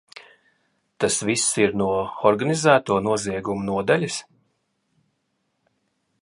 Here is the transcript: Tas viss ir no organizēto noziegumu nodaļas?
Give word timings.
Tas 1.03 1.17
viss 1.29 1.43
ir 1.65 1.75
no 1.81 1.89
organizēto 2.29 2.97
noziegumu 3.09 3.67
nodaļas? 3.69 4.19